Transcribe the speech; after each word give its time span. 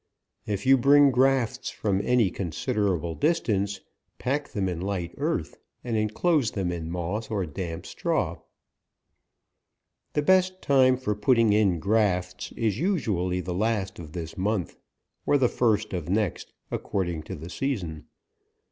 If 0.47 0.65
you 0.65 0.79
bring 0.79 1.11
grafts 1.11 1.69
from 1.69 2.01
any 2.03 2.31
considerable 2.31 3.13
distance, 3.13 3.81
pack 4.17 4.49
them 4.49 4.67
in 4.67 4.81
light 4.81 5.13
earth, 5.17 5.59
and 5.83 5.95
inclose 5.95 6.49
them 6.49 6.71
in 6.71 6.89
moss 6.89 7.29
or 7.29 7.45
damp 7.45 7.85
straw. 7.85 8.37
The 10.13 10.23
best 10.23 10.59
time 10.59 10.97
for 10.97 11.13
putting 11.13 11.53
in 11.53 11.79
grafts, 11.79 12.51
is 12.53 12.79
usu 12.79 13.15
ally 13.15 13.41
the 13.41 13.53
last 13.53 13.99
of 13.99 14.13
this 14.13 14.35
month, 14.35 14.75
or 15.27 15.37
the 15.37 15.47
first 15.47 15.93
of 15.93 16.09
next, 16.09 16.51
according 16.71 17.21
to 17.29 17.35
the 17.35 17.51
season. 17.51 18.05